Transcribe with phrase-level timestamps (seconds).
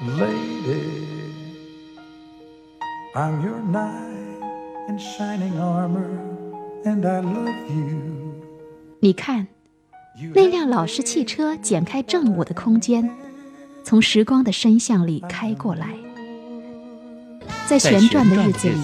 [0.00, 1.08] lady.
[3.14, 4.40] I'm your knight
[4.88, 6.08] in shining armor,
[6.84, 7.98] and I love you.
[9.00, 9.48] 你看，
[10.34, 13.10] 那辆老式汽车剪开正午的空间，
[13.82, 15.94] 从时光的深巷里开过来，
[17.66, 18.76] 在旋转的日子里，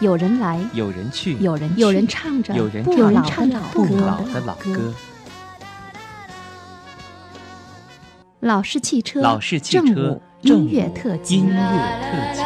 [0.00, 4.92] 有人来，有人去，有人有人唱着，有人不唱老不老的老歌。
[8.48, 12.42] 老式汽车，老式汽正车午，音乐特辑音乐特辑。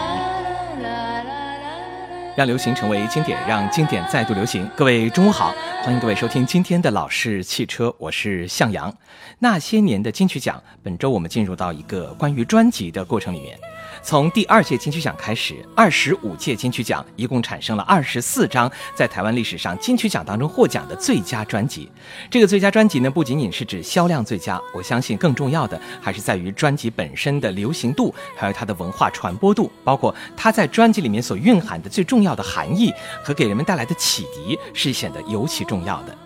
[2.36, 4.68] 让流行成为经典，让经典再度流行。
[4.76, 8.92] 各位中午好，欢迎各位收听今天的老式汽车，我是向阳。
[9.38, 13.56] 那些年的金曲奖，本周我们进入到一个关于专辑的过程里面。
[14.02, 21.90] 从第二届金曲奖开始，二十五届金曲奖一共产生了二十四张在台湾历史上金曲奖当中获奖的最佳专辑。
[22.30, 36.16] 这个最佳专辑呢，不仅仅是指销量最佳，我相信更重要的还是在于专辑本身的流行度，还有它的文化传播度，包括它在专辑里面所蕴含的最重要的含义和给人们带来的启迪，是显得尤其重要的。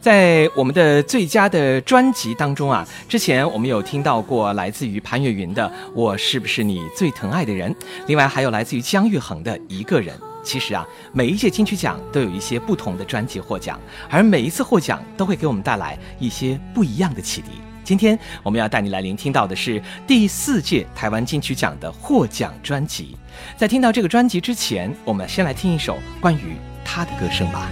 [0.00, 7.72] 在我们的最佳的专辑当中啊，之前我们有听到过来自于潘越云的《我是不是你最疼爱的人》，
[8.06, 10.16] 另外还有来自于姜育恒的《一个人》。
[10.44, 17.48] 其实啊，每一届金曲奖都有一些不同的专辑获奖，而每一次获奖都会给我们带来一些不一样的启迪。
[17.84, 23.16] 今天我们要带你来聆听到的是第四届台湾金曲奖的获奖专辑。
[23.56, 27.68] 在听到这个专辑之前，我们先来听一首关于他的歌声吧。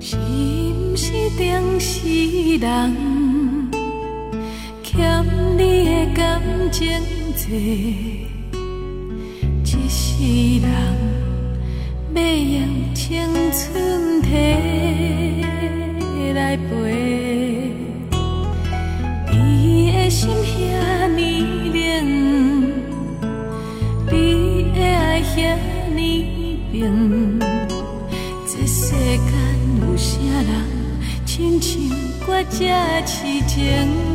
[0.00, 3.68] 是毋是定是人，
[4.82, 5.24] 欠
[5.56, 6.40] 你的感
[6.70, 6.86] 情
[7.34, 7.48] 债，
[9.64, 10.70] 一世人
[12.14, 14.28] 要用青春提
[16.32, 16.62] 来陪。
[19.32, 21.20] 你的心遐尼
[21.74, 22.06] 冷，
[24.10, 24.14] 你
[24.72, 25.36] 的爱遐
[25.94, 25.96] 尼
[26.70, 27.27] 冰。
[32.38, 32.68] 我这
[33.04, 34.07] 痴情？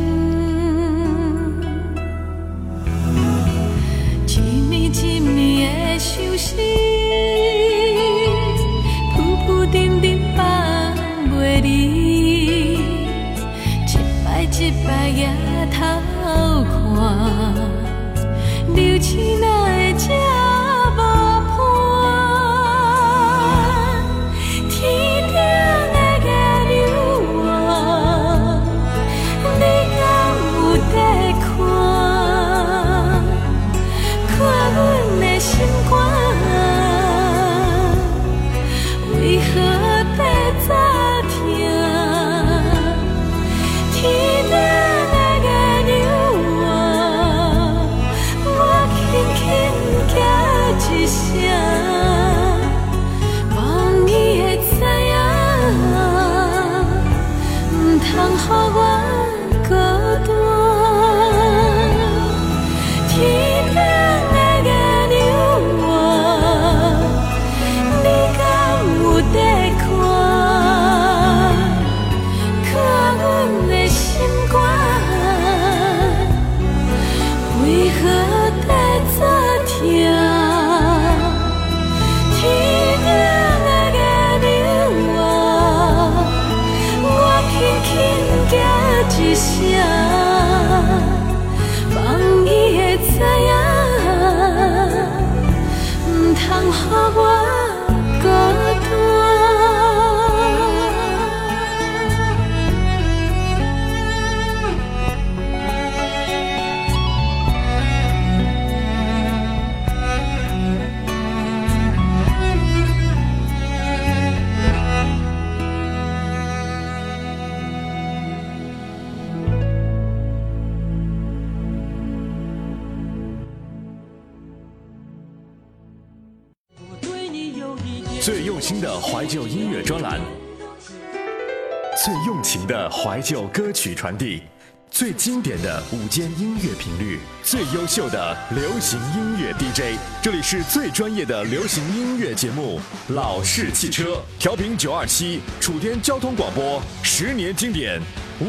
[133.24, 134.42] 就歌曲传递，
[134.90, 139.98] 最经典的午间音乐频率，最优秀的流行音乐 DJ。
[140.20, 142.78] 这里是最专业的流行音乐节目
[143.14, 147.98] 《老式汽车》，调频九二七，楚天交通广播，十年经典，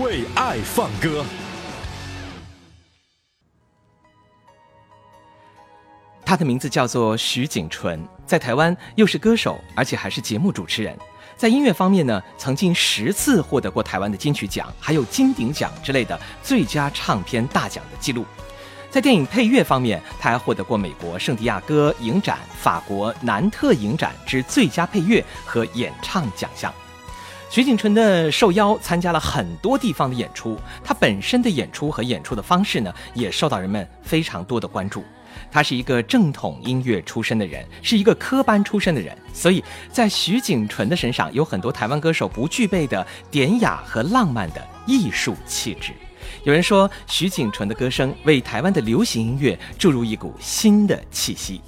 [0.01, 1.23] 为爱放歌。
[6.25, 10.97] 他的名字叫做徐景纯，在台湾又是歌手，而且还是节目主持人。
[11.37, 18.25] 在音乐方面呢，曾经十次获得过台湾的金曲奖，还有金鼎奖之类的最佳唱片大奖的记录。
[18.89, 26.73] 在电影配乐方面，他还获得过美国圣地亚哥影展、法国南特影展之最佳配乐和演唱奖项。
[27.49, 35.03] 徐景纯的受邀参加了很多地方的演出，他本身的演出和演出的方式呢，也受到人们非常多的关注。
[35.51, 45.91] 他是一个正统音乐出身的人，是一个科班出身的人，所以在徐景纯的身上有很多台湾歌手不具备的典雅和浪漫的艺术气质。
[46.43, 51.61] 有人说，徐景纯的歌声为台湾的流行音乐注入一股新的气息。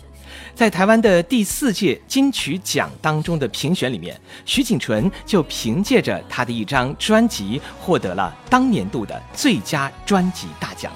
[0.53, 10.91] 在台湾的第四届金曲奖当中的评选里面，徐景纯就凭借着他的一张专辑获得了当年度的最佳专辑大奖。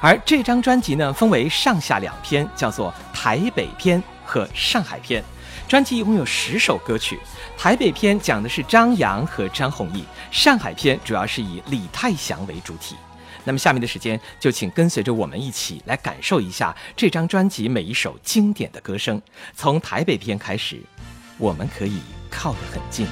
[0.00, 5.22] 而这张专辑呢，分为上下两篇，叫做《台北篇》和《上海篇》。
[5.68, 7.16] 专辑一共有十首歌曲，
[7.60, 10.00] 《台北篇》讲的是张扬和张弘毅，
[10.30, 12.96] 《上海篇》主要是以李泰祥为主体。
[13.44, 19.20] 那么下面的时间，就请跟随着我们一起来感受一下这张专辑每一首经典的歌声。
[19.54, 20.80] 从《台北篇》开始，
[21.38, 22.00] 我们可以
[22.30, 23.06] 靠得很近。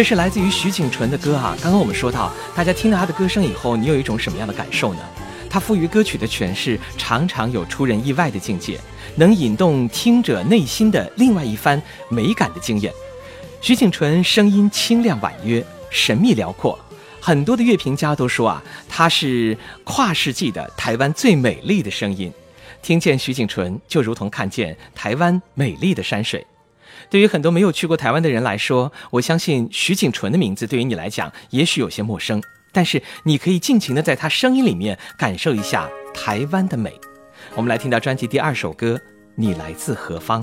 [0.00, 1.54] 这是来自于徐景纯的歌啊！
[1.60, 5.00] 刚刚我们说到，大家听到他的歌声以后，你有一种什么样的感受呢？
[5.50, 8.80] 他赋予歌曲的诠释常常有出人意外的境界，
[9.16, 12.90] 能引动听者内心的另外一番美感的经验。
[13.60, 16.78] 徐景纯声音清亮婉约，神秘辽阔，
[17.20, 19.54] 很多的乐评家都说啊，他是
[19.84, 22.32] 跨世纪的台湾最美丽的声音。
[22.80, 26.46] 听见徐景纯，就如同看见台湾美丽的山水。
[27.08, 32.42] 对于很多没有去过台湾的人来说，我相信徐景纯的名字对于你来讲也许有些陌生，
[32.72, 36.92] 但是你可以尽情的在他声音里面感受一下台湾的美。
[37.54, 38.94] 我们来听到专辑第二首歌
[39.34, 40.42] 《你来自何方》。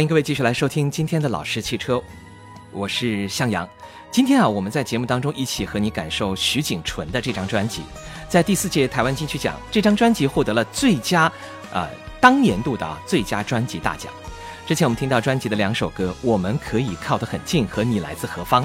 [0.00, 2.02] 欢迎各位继续来收听今天的老式汽车，
[2.72, 3.68] 我是向阳。
[4.10, 7.82] 今天啊，我们在节目当中一起和你感受徐景纯的这张专辑。
[8.26, 11.30] 在第四届台湾金曲奖，这张专辑获得了最佳，
[11.70, 11.86] 呃，
[12.18, 14.10] 当年度的最佳专辑大奖。
[14.66, 18.64] 之前我们听到专辑的两首歌，《我们可以靠得很近》和《你来自何方》。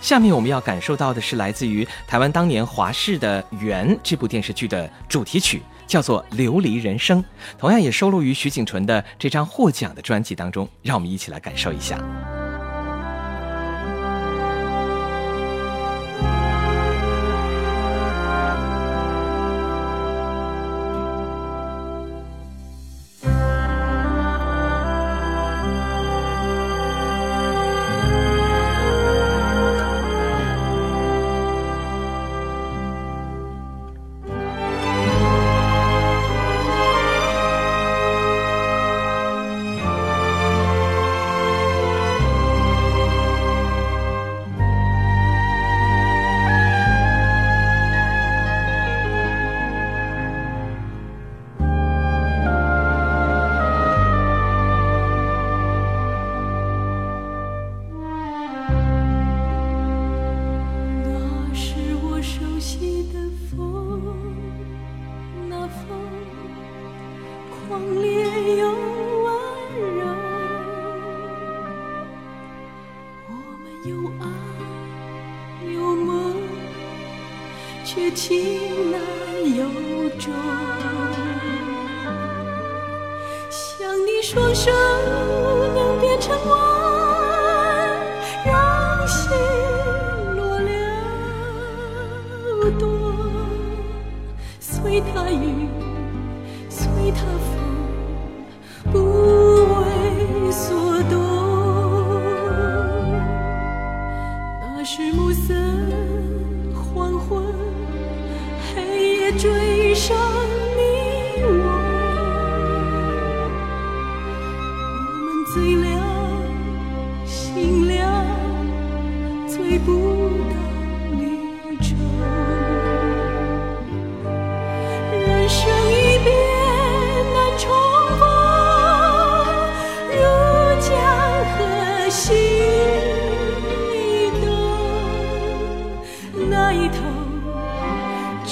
[0.00, 5.62] 下面我们要感受到的是来自于台湾当年华视的《缘》这部电视剧的主题曲。
[5.86, 7.22] 叫做《琉璃人生》，
[7.58, 11.98] 同样也收录于徐景纯的这张获奖的专辑当中，让我们一起来感受一下。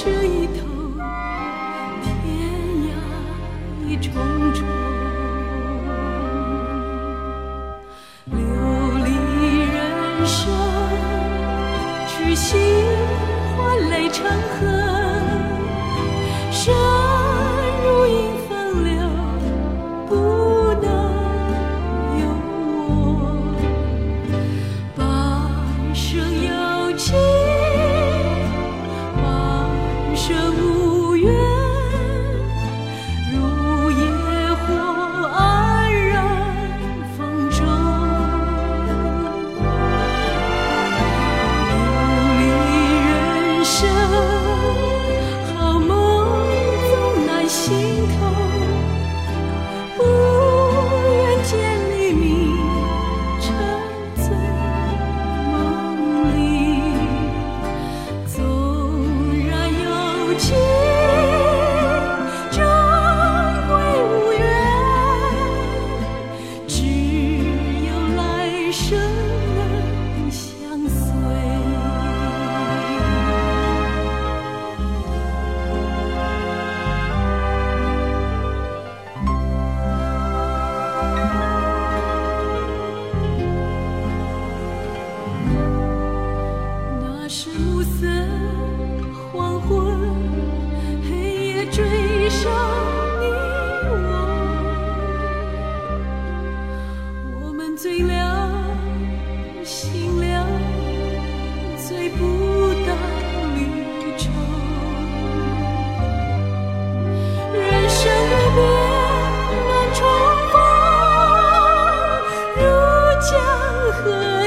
[0.05, 0.62] 这一趟，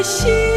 [0.06, 0.55] 心。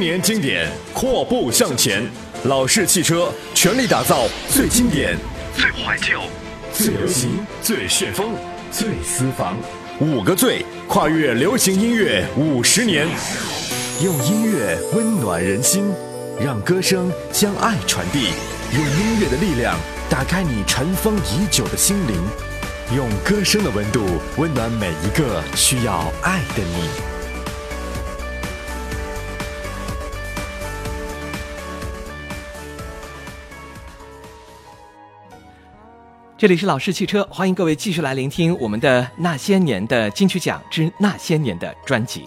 [0.00, 2.02] 年经典，阔步向前。
[2.44, 5.14] 老式汽车全力打造最经典、
[5.54, 6.20] 最怀旧、
[6.72, 8.32] 最流行、最旋风、
[8.72, 9.58] 最私房。
[10.00, 13.06] 五个最，跨越流行音乐五十年，
[14.02, 15.92] 用音乐温暖人心，
[16.42, 18.30] 让歌声将爱传递，
[18.72, 22.16] 用音乐的力量打开你尘封已久的心灵，
[22.96, 24.00] 用歌声的温度
[24.38, 27.19] 温暖每一个需要爱的你。
[36.40, 42.24] 这里是老式汽车，欢迎各位继续来聆听我们的那些年的金曲奖之那些年的专辑。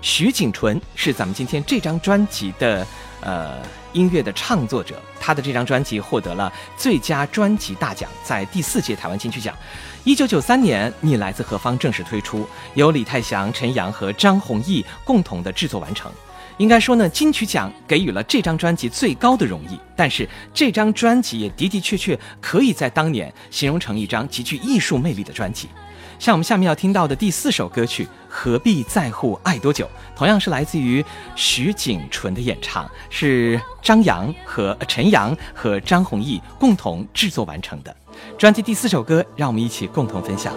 [0.00, 2.86] 徐锦纯是咱们今天这张专辑的
[3.20, 3.60] 呃
[3.92, 9.54] 音乐的唱作者，他的这张专辑获得了最佳专辑大奖，在第四届台湾金曲奖。
[10.04, 16.10] 一九九三年，《你来自何方》正式推出，由李泰祥、陈扬和张弘毅共同的制作完成。
[16.58, 25.68] 应该说呢，金曲奖给予了这张专辑最高的荣誉，但是这张专辑也的的确确可以在当年形容成一张极具艺术魅力的专辑。
[26.16, 29.84] 像我们下面要听到的第四首歌曲《何必在乎爱多久》，
[30.16, 37.94] 同样是来自于徐锦纯的演唱，是张扬和陈扬和张弘毅共同制作完成的。
[38.38, 40.54] 专辑第四首歌，让我们一起共同分享。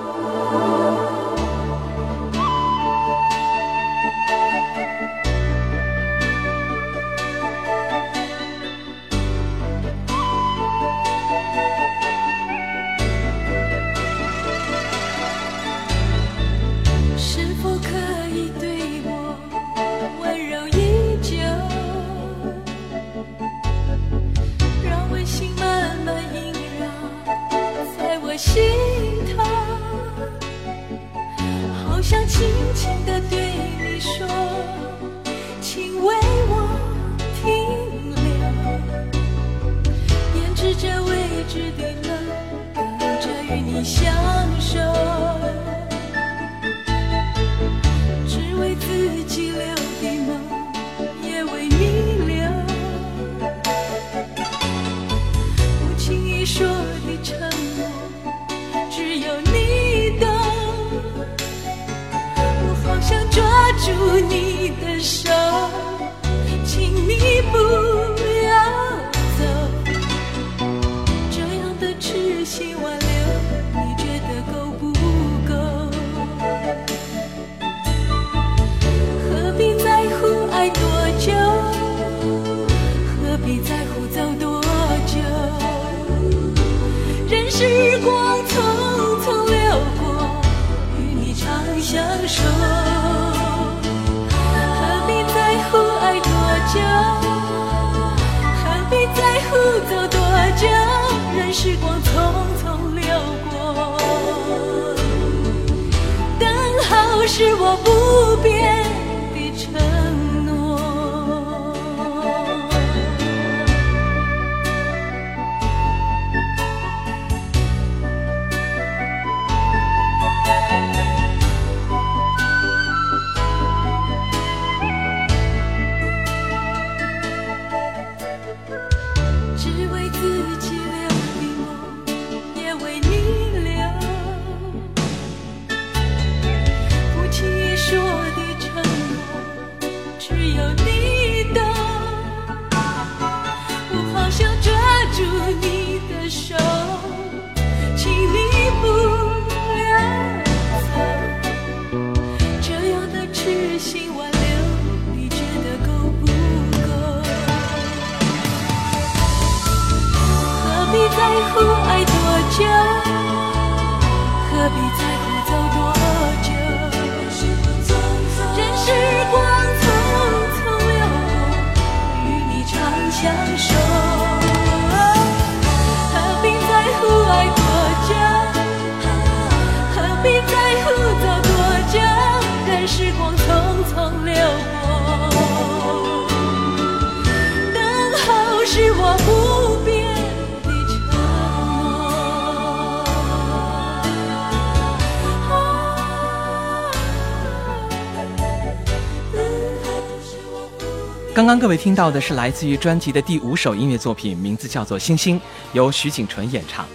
[201.47, 205.39] 刚刚各位听到的是来自于专辑的第五首音乐作品，名字叫做《星星》，
[205.71, 206.85] 由徐锦纯演唱。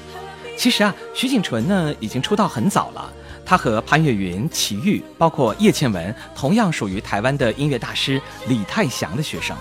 [0.58, 3.10] 其实啊，徐锦纯呢已经出道很早了，
[3.46, 9.56] 他和潘越云、齐豫，包括叶倩文，同样属于台湾的音乐大师李泰祥的学生。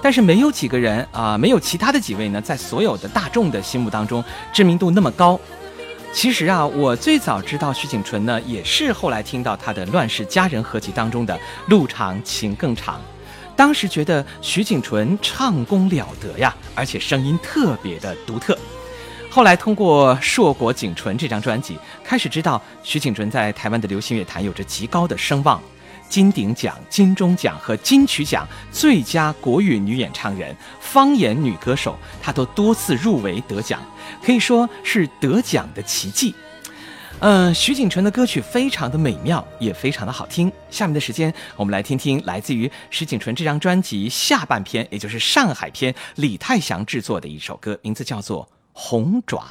[0.00, 4.22] 但是没有几个人啊，没有其他的几位呢，在所有的大众的心目当中
[4.52, 5.36] 知名度那么高。
[6.12, 11.34] 其实啊，我最早知道徐景纯呢，也是后来听到他的《乱世佳人》合集当中的
[11.66, 12.94] 《路长情更长》，
[13.58, 18.56] 当时觉得徐景纯唱功了得呀，而且声音特别的独特。
[19.28, 25.60] 后来通过《硕果仅存》这张专辑，开始知道徐景纯在台湾的流行乐坛有着极高的声望。
[26.08, 33.82] 金鼎奖、金钟奖和金曲奖最佳国语女演唱人、方言女歌手，她都多次入围得奖，
[34.24, 36.32] 可以说是得奖的奇迹。
[37.20, 40.52] 嗯，徐锦纯的歌曲非常的美妙，也非常的好听。
[40.70, 49.44] 下面的时间，我们来听听来自于徐锦纯这张专辑下半篇，也就是上海篇，李泰祥制作的一首歌，名字叫做《红爪》。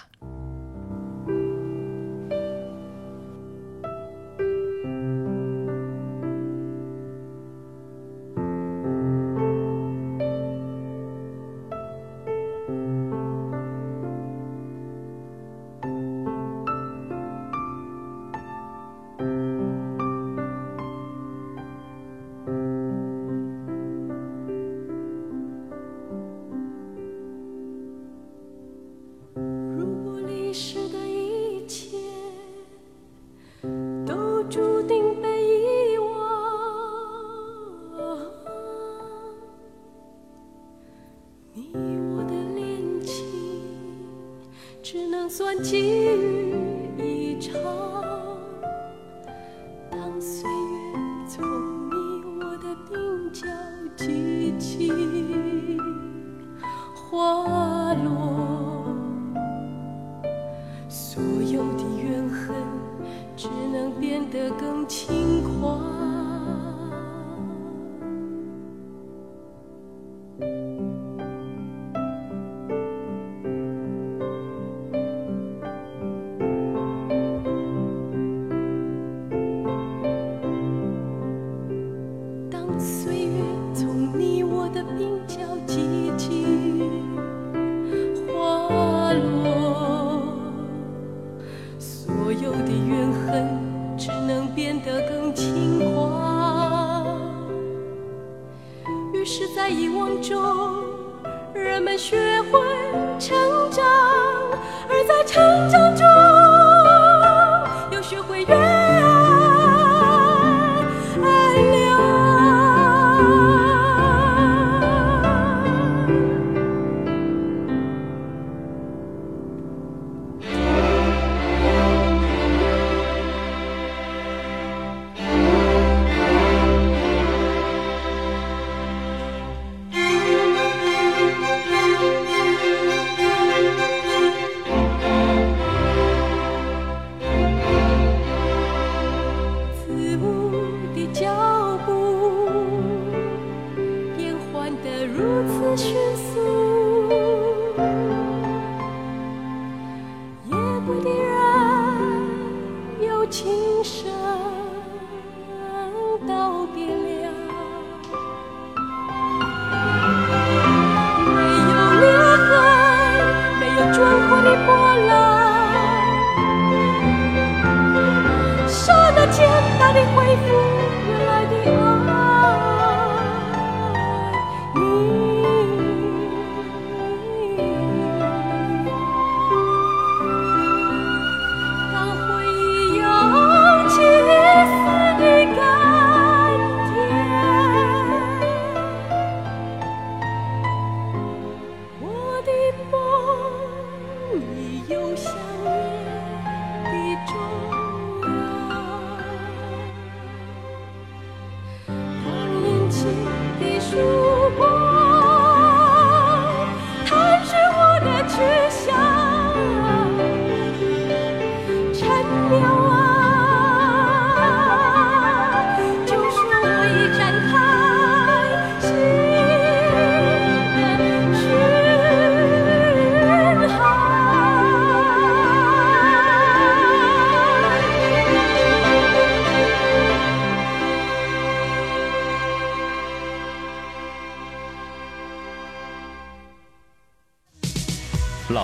[85.25, 85.86] 交集。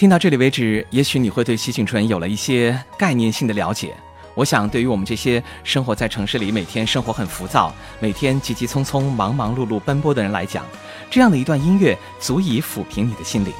[0.00, 3.94] 听到这里为止，也许你会对西庆纯有了一些概念性的了解。
[4.34, 10.64] 我想，对于我们这些生活在城市里、每天生活很浮躁、每天急急匆匆、忙忙碌碌奔波的人来讲，
[11.10, 13.52] 这样的一段音乐足以抚平你的心灵。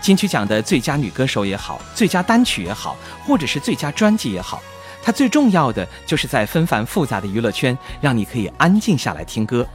[0.00, 4.62] 金曲奖的最佳女歌手也好，最佳单曲也好，或者是最佳专辑也好，
[5.02, 9.66] 它最重要的就是在纷繁复杂的娱乐圈，让你可以安静下来听歌。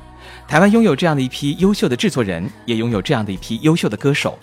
[0.48, 4.40] 台湾拥有这样的一批优秀的制作人，也拥有这样的一批优秀的歌手。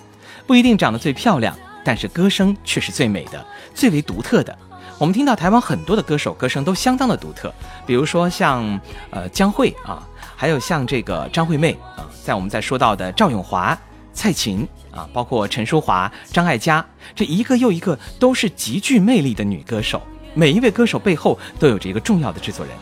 [0.46, 4.57] 不一定长得最漂亮，但是歌声却是最美的、最为独特的。
[4.98, 7.52] 我们听到台湾很多的歌手歌声都相当的独特，
[7.87, 8.80] 比如说像
[9.11, 13.76] 呃江蕙啊，还有像这个张惠妹啊，在我们在说到的赵咏华、
[14.12, 20.00] 蔡琴啊，包括陈淑桦、张艾嘉，这一个又一个都是极具魅力的女歌手。
[20.35, 22.74] 每一位歌手背后都有着一个重要的制作人。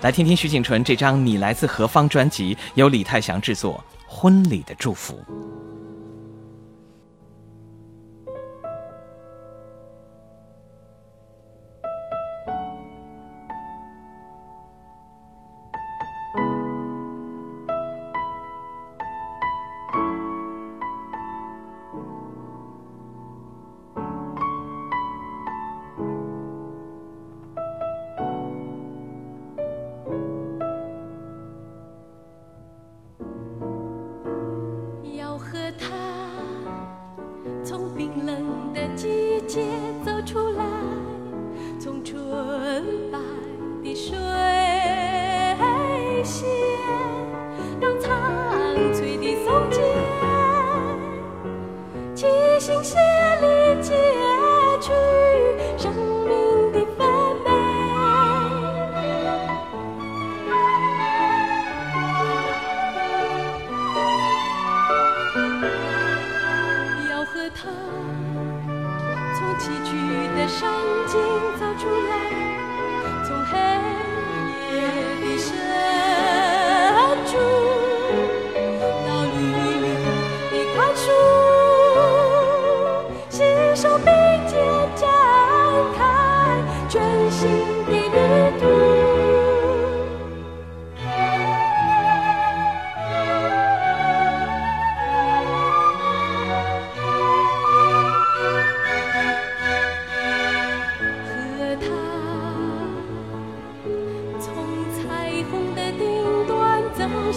[0.00, 5.14] 来听听徐锦纯这张《你来自何方》专辑，由李泰祥制作《婚礼的祝福》。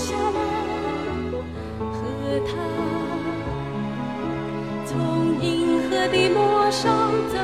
[0.02, 0.40] 下来，
[1.80, 1.98] 和
[2.48, 2.52] 他
[4.88, 5.48] 从银
[5.84, 6.40] 河的陌
[6.72, 7.36] 上走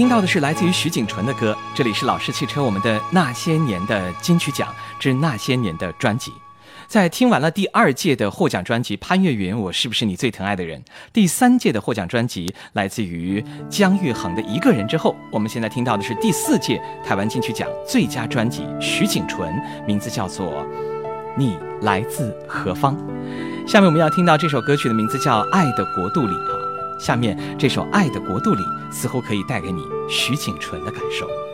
[0.00, 6.32] 听到的是来自于徐景纯的歌，这里是老式汽车我们的那些年的金曲奖之那些年的专辑。
[6.88, 10.80] 在听完了第二届的获奖专辑潘越云《我是不是你最疼爱的人》，
[11.12, 19.54] 第三届的获奖专辑来自于姜育恒的一个人之后，我们现在听到的是第四届台湾金曲奖最佳专辑徐景纯，
[19.86, 20.46] 名字叫做
[21.36, 22.96] 《你来自何方》。
[23.68, 26.59] 下面我们要听到这首歌曲的名字叫《爱的国度里》啊。
[27.00, 31.49] 下面这首《爱的国度里》似乎可以带给你徐景纯的感受。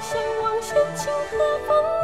[0.00, 1.95] 向往，深情何方。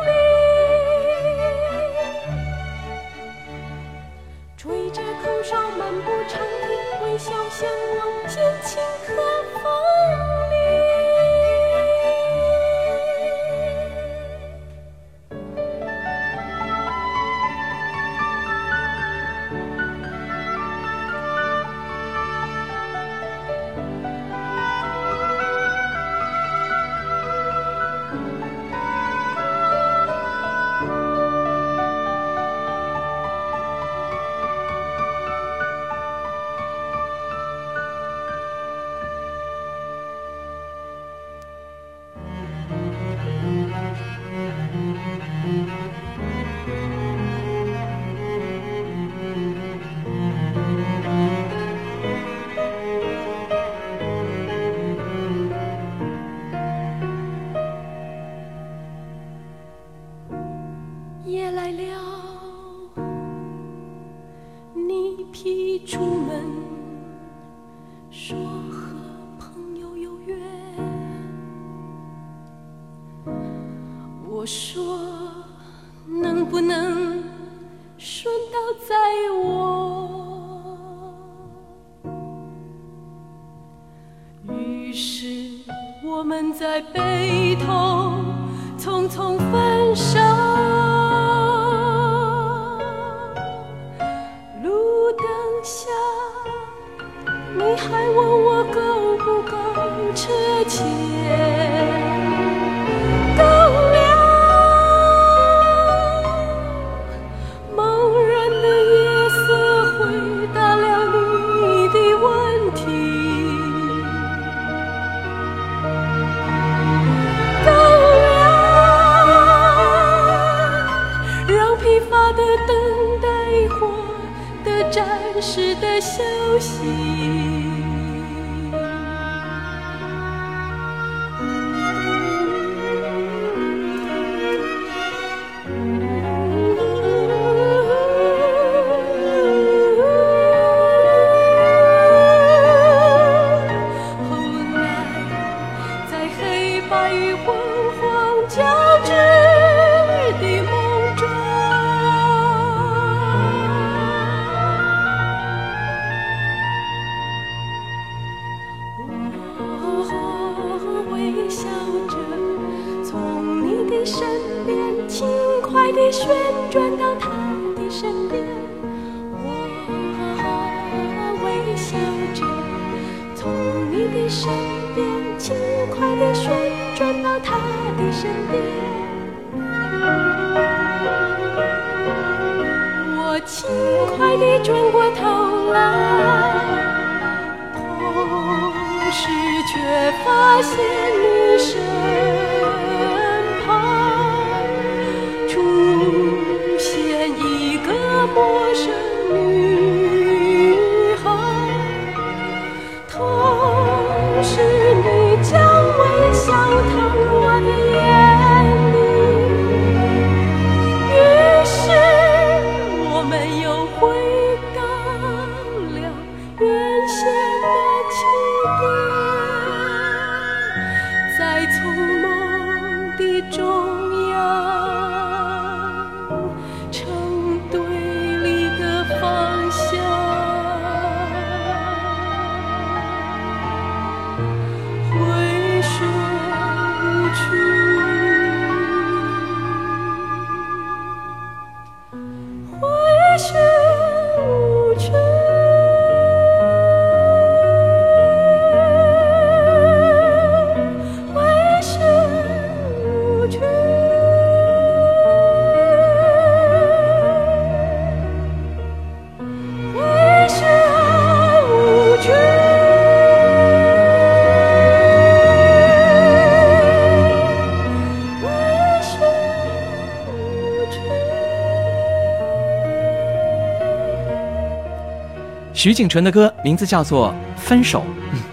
[275.83, 278.07] 徐锦纯的歌名字叫做《分手》，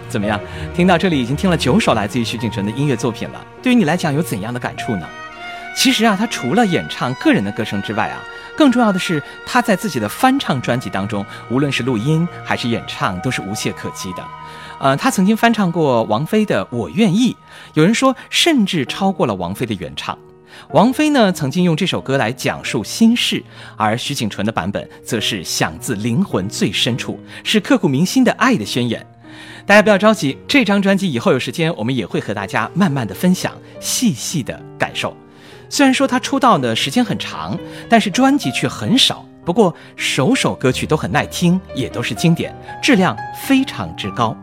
[0.08, 0.40] 怎么样？
[0.74, 5.06] 听到这里已经听了九首来自于徐锦纯的音乐作品了，对于你来讲有怎样的感触呢？
[5.76, 8.20] 其实啊，他除了演唱个人的歌声之外啊，
[8.56, 14.24] 更重要的是他在自己的翻唱专辑当中，无论是录音还是演唱，都是无懈可击的。
[14.80, 17.32] 呃，他曾经翻唱过王菲的《我愿意》，
[17.74, 20.18] 有人说甚至超过了王菲的原唱。
[20.70, 23.42] 王菲呢，曾经用这首歌来讲述心事，
[23.76, 29.04] 而徐锦纯的版本则是响自灵魂最深处，是刻骨铭心的爱的宣言。
[29.66, 35.16] 大家不要着急，这张专辑以后有时间我们也会和大家慢慢的分享，细细的感受。
[35.68, 37.56] 虽然说他出道的时间很长，
[37.88, 39.24] 但是专辑却很少。
[39.44, 44.36] 不过首首歌曲都很耐听，也都是经典，质量非常之高。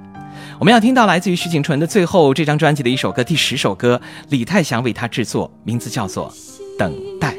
[0.60, 6.32] 我们要听到来自于徐景纯的最后这张专辑的一首歌，第十首歌，李泰祥为他制作，名字叫做
[6.80, 7.34] 《等待》。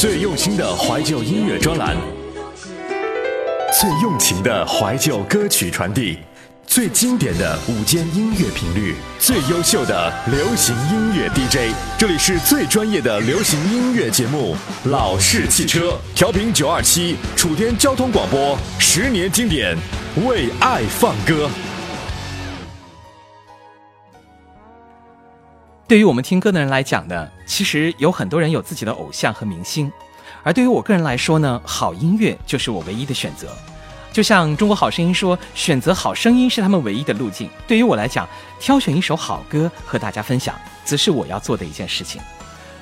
[0.00, 1.96] 最用心的怀旧音乐专栏，
[3.80, 6.18] 最用情的怀旧歌曲传递，
[6.68, 11.74] 最经典的午间音乐频率，最优秀的流行音乐 DJ。
[11.98, 14.56] 这里是最专业的流行音乐节目
[14.88, 19.76] 《老式汽车》，调频九二七，楚天交通广播，十年经典，
[20.24, 21.50] 为爱放歌。
[25.88, 29.90] 对于我们听歌的人来讲呢，其实有很多人有自己的偶像和明星，
[30.42, 33.48] 而对于我个人来说呢，好音乐就是我唯一的选择。
[34.12, 37.48] 就像《中国好声音》说，选择好声音是他们唯一的路径。
[37.66, 38.28] 对于我来讲，
[38.60, 42.20] 挑选一首好歌和大家分享，则是我要做的一件事情。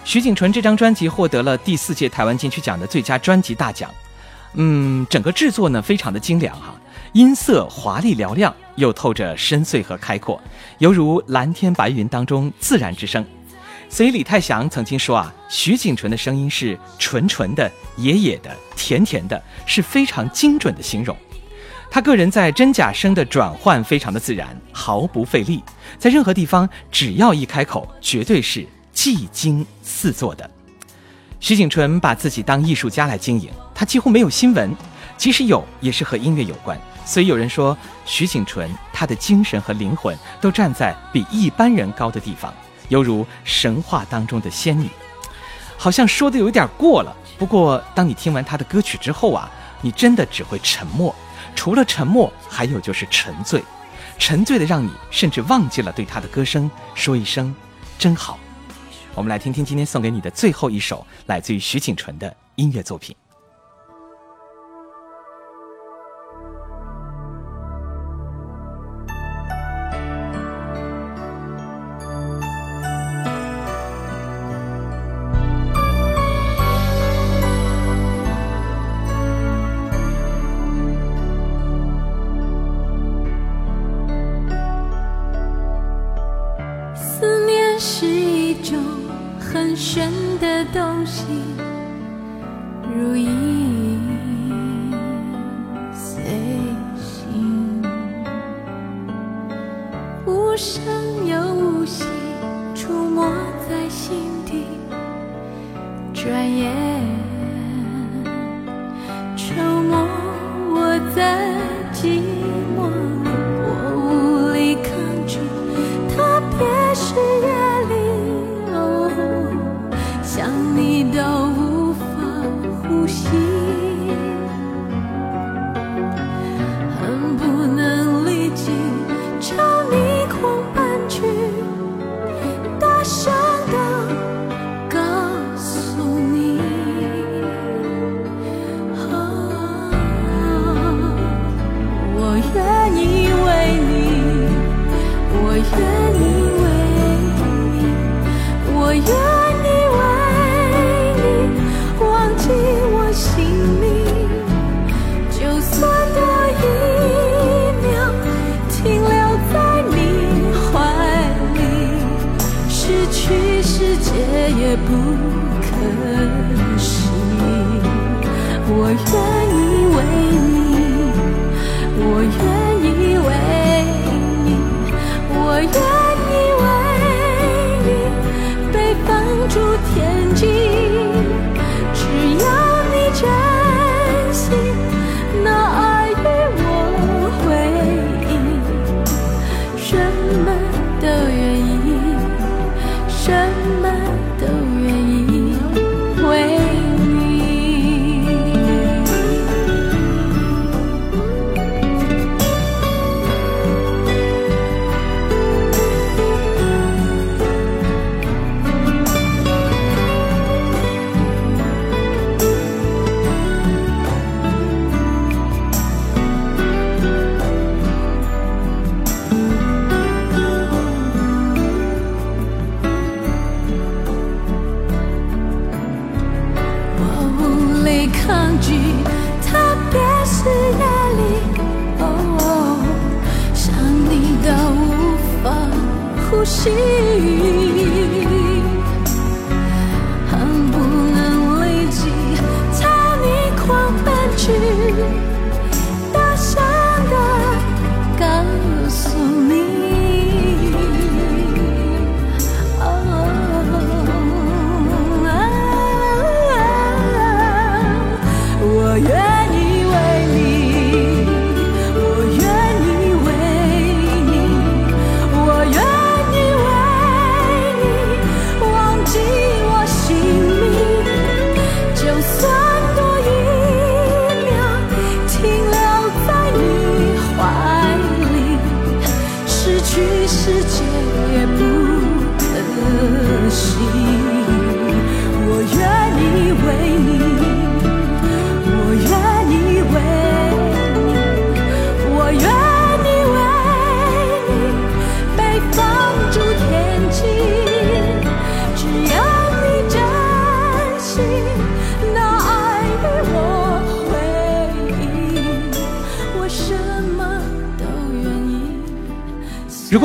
[0.02, 3.88] 徐锦纯这张专辑获得了第四届台湾金曲奖的最佳专辑大奖。
[4.54, 6.74] 嗯，整个制作呢非常的精良哈，
[7.12, 10.40] 音色华丽嘹亮，又透着深邃和开阔，
[10.78, 13.24] 犹如蓝天白云当中自然之声。
[13.88, 21.16] 所以李泰祥曾经说啊，徐锦纯的声音是纯纯的、野野的、甜甜的，是非常精准的形容。
[21.88, 25.62] 他个人在真假声的转换非常的自然，毫不费力，
[25.98, 30.50] 在任何地方只要一开口，绝对是技惊四座的。
[31.38, 34.74] 徐景纯把自己当艺术家来经营，他几乎没有新闻，
[35.16, 36.76] 即使有，也是和音乐有关。
[37.07, 42.52] 所以有人说，徐景淳他的精神和灵魂都站在比一般人高的地方，
[42.88, 44.90] 犹如神话当中的仙女。
[45.78, 49.48] 好像说的有点过了，不过当你听完他的歌曲之后啊，
[49.80, 51.14] 你真的只会沉默。
[51.54, 53.62] 除了沉默，还有就是沉醉，
[54.18, 57.54] 沉醉的让你甚至忘记了对他的歌声说一声
[57.98, 58.38] 真好。
[59.14, 63.16] 我们来听听今天送给你的最后一首来自于徐景淳的音乐作品。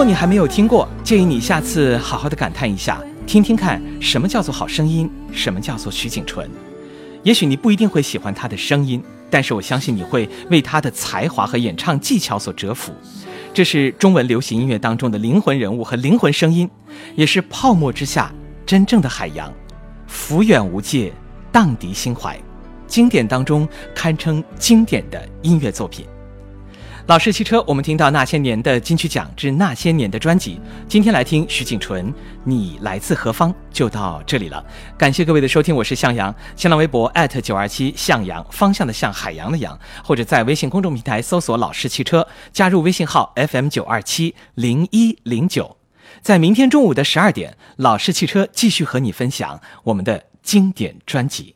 [0.02, 6.50] 如果你还没有听过，建议你下次好好的感叹一下，听听看什么叫做好声音，什么叫做徐景纯。
[7.22, 9.00] 也许你不一定会喜欢他的声音，
[9.30, 12.92] 但是我相信你会为他的才华和演唱技巧所折服。
[13.54, 16.68] 这是中文流行音乐当中的灵魂人物和灵魂声音，
[17.16, 18.34] 也是泡沫之下
[18.66, 19.54] 真正的海洋，
[20.08, 21.14] 浮远无界，
[21.52, 22.36] 荡涤心怀。
[22.88, 26.08] 经典当中堪称经典的音乐作品。
[27.08, 30.60] 老式汽车，我们听到那些年的金曲奖之那些年的专辑。
[30.88, 33.54] 今天来听徐锦纯，你来自何方？
[33.72, 34.64] 就到这里了，
[34.98, 36.34] 感谢各位的收听，我是向阳。
[36.56, 37.12] 新浪微博
[37.44, 45.78] 九二七向阳，方向的向，海洋的洋，或者在微信公众平台搜索“老式汽车”，加入微信号 FM 九二七零一零九。
[46.22, 51.56] 在明天中午的十二点，老式汽车继续和你分享我们的经典专辑。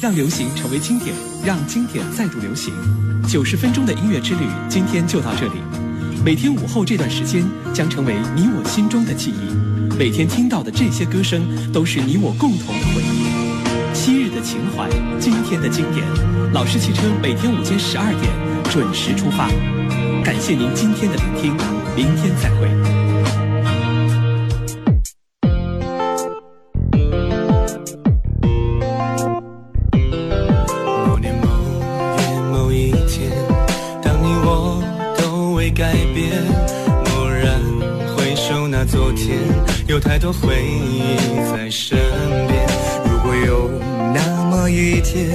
[0.00, 2.72] 让流行成为经典，让经典再度流行。
[3.28, 5.60] 九十分钟的音乐之旅，今天就到这里。
[6.24, 7.44] 每天午后这段时间
[7.74, 9.94] 将成为你我心中的记忆。
[9.98, 13.92] 每天听到的这些歌声，都是你我共同的回忆。
[13.92, 14.88] 昔日的情怀，
[15.18, 16.06] 今天的经典。
[16.54, 19.48] 老式汽车每天午间十二点准时出发。
[20.24, 21.54] 感谢您今天的聆听，
[21.94, 22.99] 明天再会。
[40.32, 41.16] 回忆
[41.52, 41.98] 在身
[42.46, 42.66] 边，
[43.04, 43.70] 如果有
[44.14, 45.28] 那么一天，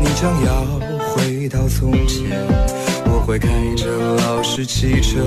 [0.00, 0.64] 你将要
[1.10, 2.30] 回到从前，
[3.06, 5.18] 我会开着老式汽车，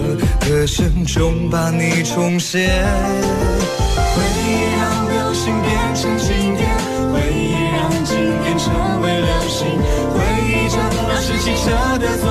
[0.47, 2.69] 歌声中把你重现。
[4.15, 6.69] 回忆让流星变成经典，
[7.11, 9.67] 回忆让经典成为流星，
[10.13, 10.15] 回
[10.47, 10.77] 忆着
[11.09, 12.22] 老式汽车的。